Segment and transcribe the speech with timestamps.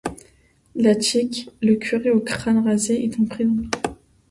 [0.73, 3.57] La Tique, le curé au crâne rasé est en prison.